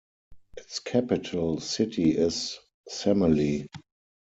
Its 0.57 0.79
capital 0.79 1.59
city 1.59 2.09
is 2.17 2.57
Semily. 2.89 3.67